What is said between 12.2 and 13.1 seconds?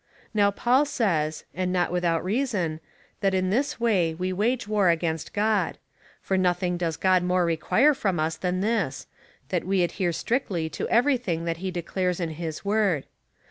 his word.